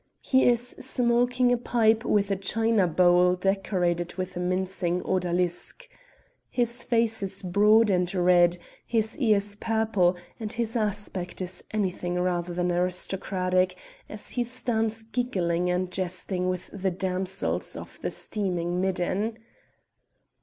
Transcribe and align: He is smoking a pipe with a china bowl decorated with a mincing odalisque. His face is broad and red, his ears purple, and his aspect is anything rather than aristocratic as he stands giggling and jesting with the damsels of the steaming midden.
He 0.23 0.45
is 0.49 0.69
smoking 0.79 1.51
a 1.51 1.57
pipe 1.57 2.03
with 2.03 2.31
a 2.31 2.35
china 2.35 2.87
bowl 2.87 3.35
decorated 3.35 4.15
with 4.15 4.35
a 4.35 4.39
mincing 4.39 5.03
odalisque. 5.03 5.87
His 6.49 6.83
face 6.83 7.21
is 7.21 7.43
broad 7.43 7.91
and 7.91 8.11
red, 8.15 8.57
his 8.83 9.15
ears 9.19 9.53
purple, 9.53 10.17
and 10.39 10.51
his 10.51 10.75
aspect 10.75 11.39
is 11.39 11.63
anything 11.69 12.15
rather 12.19 12.51
than 12.51 12.71
aristocratic 12.71 13.77
as 14.09 14.31
he 14.31 14.43
stands 14.43 15.03
giggling 15.03 15.69
and 15.69 15.91
jesting 15.91 16.49
with 16.49 16.71
the 16.73 16.89
damsels 16.89 17.75
of 17.75 18.01
the 18.01 18.09
steaming 18.09 18.81
midden. 18.81 19.37